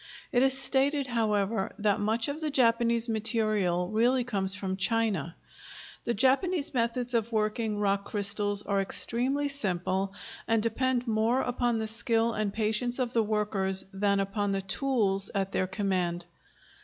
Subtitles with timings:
[0.31, 5.35] It is stated, however, that much of the Japanese material really comes from China.
[6.05, 10.15] The Japanese methods of working rock crystals are extremely simple
[10.47, 15.29] and depend more upon the skill and patience of the workers than upon the tools
[15.35, 16.25] at their command.